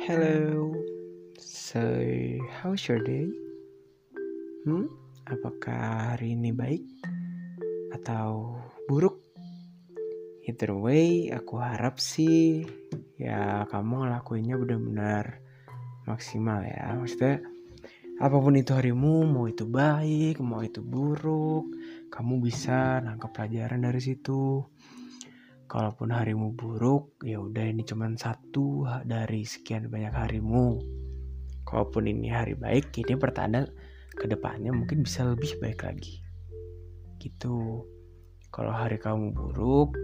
[0.00, 0.72] Hello.
[1.36, 1.84] So,
[2.48, 3.28] how's your day?
[4.64, 4.88] Hmm,
[5.28, 6.80] apakah hari ini baik
[7.92, 8.56] atau
[8.88, 9.20] buruk?
[10.48, 12.64] Either way, aku harap sih
[13.20, 15.44] ya kamu ngelakuinnya benar-benar
[16.08, 16.96] maksimal ya.
[16.96, 17.44] Maksudnya
[18.24, 21.76] apa pun itu harimu, mau itu baik, mau itu buruk,
[22.08, 24.64] kamu bisa nangkep pelajaran dari situ
[25.70, 30.82] kalaupun harimu buruk ya udah ini cuma satu dari sekian banyak harimu.
[31.62, 33.62] Kalaupun ini hari baik ini pertanda
[34.18, 36.18] ke depannya mungkin bisa lebih baik lagi.
[37.22, 37.86] Gitu.
[38.50, 39.94] Kalau hari kamu buruk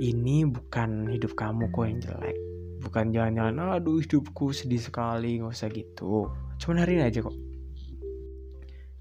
[0.00, 2.36] ini bukan hidup kamu kok yang jelek.
[2.80, 6.32] Bukan jalan-jalan aduh hidupku sedih sekali nggak usah gitu.
[6.56, 7.36] Cuman hari ini aja kok.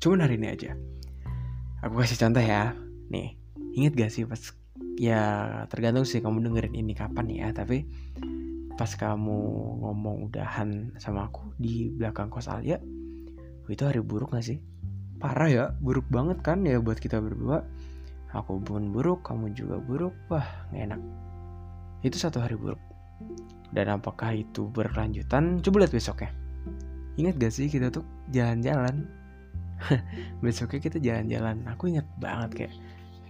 [0.04, 0.76] Cuman hari ini aja.
[1.88, 2.76] Aku kasih contoh ya.
[3.08, 3.45] Nih
[3.76, 4.40] Ingat gak sih pas
[4.96, 5.22] ya
[5.68, 7.84] tergantung sih kamu dengerin ini kapan ya tapi
[8.76, 9.40] pas kamu
[9.84, 12.80] ngomong udahan sama aku di belakang kos Alia
[13.66, 14.62] itu hari buruk gak sih?
[15.18, 17.66] Parah ya buruk banget kan ya buat kita berdua.
[18.36, 21.02] Aku pun buruk kamu juga buruk wah gak enak.
[22.06, 22.78] Itu satu hari buruk.
[23.74, 26.30] Dan apakah itu berkelanjutan coba lihat besoknya.
[27.18, 29.08] Ingat gak sih kita tuh jalan-jalan?
[30.44, 31.68] Besoknya kita jalan-jalan.
[31.76, 32.74] Aku ingat banget kayak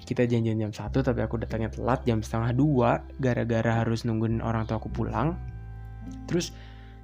[0.05, 4.69] kita janjian jam satu tapi aku datangnya telat jam setengah dua gara-gara harus nungguin orang
[4.69, 5.33] tua aku pulang.
[6.29, 6.53] Terus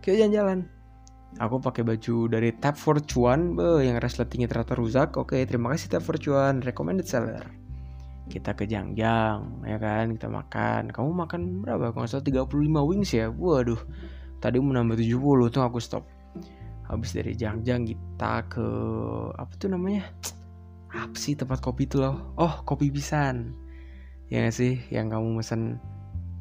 [0.06, 0.70] kita jalan-jalan.
[1.40, 5.16] Aku pakai baju dari Tap for be, yang resletingnya ternyata rusak.
[5.16, 7.42] Oke terima kasih Tap for Cuan recommended seller.
[8.28, 10.12] Kita ke Jangjang ya kan?
[10.14, 10.92] Kita makan.
[10.92, 11.96] Kamu makan berapa?
[11.96, 13.32] Kalau salah 35 wings ya?
[13.32, 13.80] Waduh
[14.42, 16.04] tadi mau nambah 70 tuh aku stop.
[16.90, 18.68] Habis dari Jangjang kita ke
[19.38, 20.04] apa tuh namanya
[20.92, 23.56] apa sih tempat kopi itu loh oh kopi pisan.
[24.32, 24.80] Ya gak sih?
[24.92, 25.62] Yang kamu mesen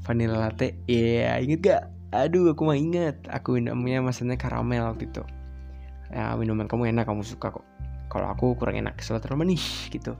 [0.03, 0.79] vanilla latte?
[0.87, 5.23] Iya yeah, inget gak aduh aku mah inget aku minumnya mesennya karamel waktu itu.
[6.11, 7.67] Ya minuman kamu enak kamu suka kok.
[8.11, 10.19] Kalau aku kurang enak soalnya terlalu manis gitu.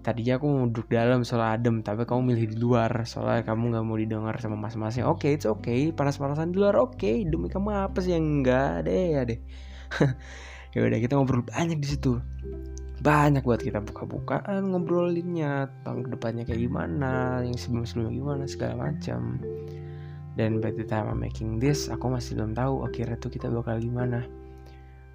[0.00, 3.04] Tadinya aku mau duduk dalam soalnya adem tapi kamu milih di luar.
[3.04, 5.04] Soalnya kamu nggak mau didengar sama mas-masnya.
[5.04, 5.92] Oke okay, it's okay.
[5.92, 6.96] Panas-panasan di luar oke.
[6.96, 7.28] Okay.
[7.28, 9.40] demi kamu apa sih yang enggak deh ya deh?
[10.70, 12.22] Ya udah kita ngobrol banyak di situ
[13.00, 19.40] banyak buat kita buka-bukaan ngobrolinnya tahun ke depannya kayak gimana yang sebelum-sebelumnya gimana segala macam.
[20.36, 23.80] Dan by the time I'm making this aku masih belum tahu akhirnya tuh kita bakal
[23.80, 24.24] gimana.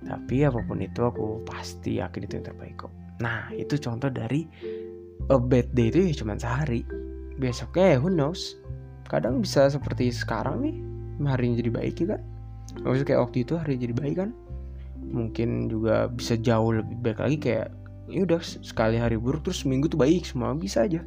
[0.02, 2.94] Tapi apa pun itu aku pasti yakin itu yang terbaik kok.
[3.22, 4.50] Nah itu contoh dari
[5.30, 6.82] a bad day itu ya cuma sehari.
[7.38, 8.58] Besoknya ya who knows?
[9.06, 10.76] Kadang bisa seperti sekarang nih
[11.24, 12.20] hari jadi baik kan
[12.84, 14.30] maksudnya kayak waktu itu hari jadi baik kan
[15.00, 17.68] mungkin juga bisa jauh lebih baik lagi kayak
[18.06, 21.02] ya udah sekali hari buruk terus seminggu tuh baik semua bisa aja.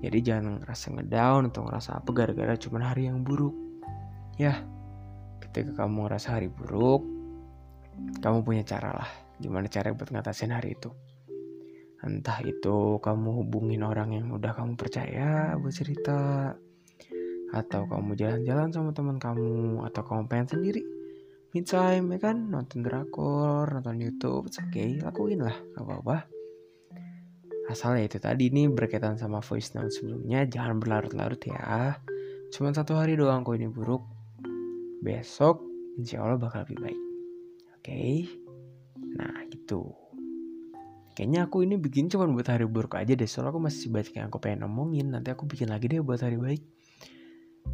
[0.00, 3.52] Jadi jangan ngerasa ngedown atau ngerasa apa gara-gara cuma hari yang buruk.
[4.40, 4.64] Ya
[5.44, 7.04] ketika kamu ngerasa hari buruk
[8.24, 9.10] kamu punya cara lah
[9.42, 10.88] gimana cara buat ngatasin hari itu.
[12.00, 16.52] Entah itu kamu hubungin orang yang udah kamu percaya buat cerita
[17.50, 20.99] atau kamu jalan-jalan sama teman kamu atau kamu pengen sendiri
[21.50, 22.36] me time ya kan?
[22.46, 26.16] Nonton drakor nonton YouTube oke okay lakuin lah gak apa-apa.
[27.70, 31.98] Asal ya itu tadi nih berkaitan sama voice note sebelumnya jangan berlarut-larut ya.
[32.50, 34.02] Cuma satu hari doang kok ini buruk.
[35.02, 35.62] Besok
[35.98, 37.00] insya Allah bakal lebih baik.
[37.78, 37.82] Oke?
[37.82, 38.14] Okay?
[39.10, 39.90] nah gitu.
[41.18, 44.26] Kayaknya aku ini bikin cuma buat hari buruk aja deh soalnya aku masih banyak yang
[44.30, 46.62] aku pengen ngomongin nanti aku bikin lagi deh buat hari baik.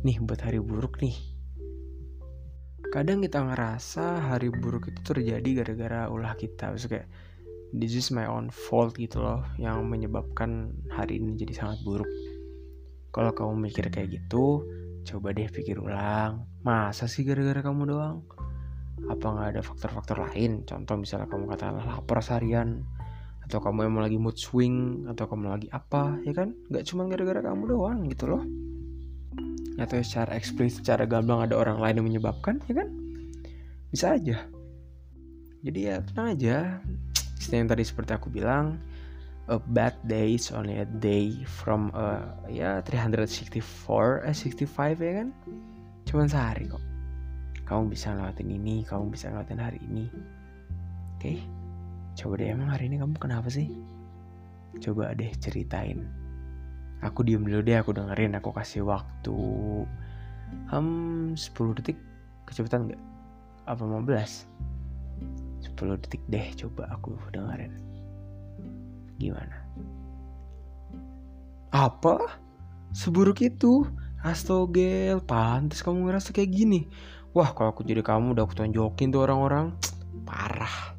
[0.03, 1.35] Nih buat hari buruk nih
[2.97, 6.73] kadang kita ngerasa hari buruk itu terjadi gara-gara ulah kita.
[6.73, 7.09] Maksudnya kayak
[7.77, 12.09] this is my own fault gitu loh yang menyebabkan hari ini jadi sangat buruk.
[13.12, 14.65] Kalau kamu mikir kayak gitu
[15.05, 18.25] coba deh pikir ulang masa sih gara-gara kamu doang?
[19.13, 20.65] Apa nggak ada faktor-faktor lain?
[20.65, 22.81] Contoh misalnya kamu katakanlah lapar seharian
[23.45, 26.57] atau kamu emang lagi mood swing atau kamu lagi apa ya kan?
[26.72, 28.41] Nggak cuma gara-gara kamu doang gitu loh
[29.77, 32.89] atau secara eksplisit secara gamblang ada orang lain yang menyebabkan ya kan?
[33.93, 34.49] Bisa aja.
[35.65, 36.57] Jadi ya tenang aja.
[37.47, 38.81] Yang tadi seperti aku bilang
[39.47, 45.28] a bad day is only a day from a ya 364 eh 65 ya kan?
[46.09, 46.83] Cuman sehari kok.
[47.67, 50.07] Kamu bisa ngelewatin ini kamu bisa ngelewatin hari ini.
[51.17, 51.34] Oke?
[51.34, 51.39] Okay?
[52.17, 53.69] coba deh emang hari ini kamu kenapa sih?
[54.81, 56.09] Coba deh ceritain
[57.04, 59.37] Aku diem dulu deh, aku dengerin, aku kasih waktu
[60.72, 61.98] um, 10 detik
[62.48, 63.03] kecepatan nggak?
[63.69, 64.48] Apa 15?
[65.77, 67.72] 10 detik deh, coba aku dengerin.
[69.21, 69.57] Gimana?
[71.72, 72.41] Apa?
[72.97, 73.84] Seburuk itu?
[74.25, 76.89] Astogel, pantas kamu ngerasa kayak gini.
[77.37, 79.77] Wah, kalau aku jadi kamu udah aku tonjokin tuh orang-orang.
[80.28, 80.97] Parah.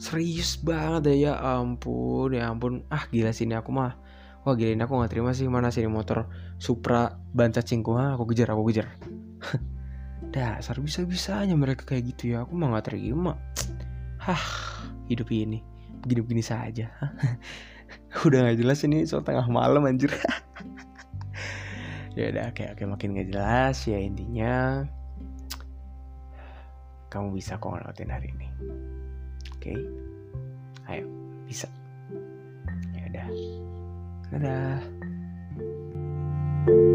[0.00, 2.82] Serius banget ya, ya ampun, ya ampun.
[2.88, 3.94] Ah, gila sini aku mah.
[4.42, 6.26] Wah, gila ini aku gak terima sih mana sini motor
[6.58, 7.94] Supra ban cacingku.
[7.94, 8.98] Ha, aku kejar, aku kejar.
[10.34, 12.42] Dasar bisa-bisanya mereka kayak gitu ya.
[12.42, 13.38] Aku mah gak terima.
[14.18, 14.42] Hah,
[15.06, 15.62] hidup ini.
[16.02, 16.90] Begini-begini saja.
[18.26, 20.10] Udah gak jelas ini soal tengah malam anjir.
[22.12, 24.84] ya udah oke oke makin gak jelas ya intinya
[27.08, 28.48] kamu bisa kok ngelewatin hari ini
[29.56, 29.72] oke
[30.92, 31.08] ayo
[31.48, 31.68] bisa
[32.92, 33.28] ya udah
[34.32, 34.80] Dadah.
[36.64, 36.91] thank you